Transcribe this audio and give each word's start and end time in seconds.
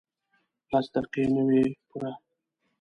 لس 0.71 0.85
دقیقې 0.93 1.23
نه 1.33 1.41
وې 1.47 1.63
پوره. 1.89 2.11